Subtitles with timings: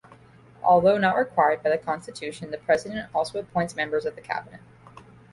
[0.63, 4.61] Although not required by the Constitution, the President also appoints members of the cabinet.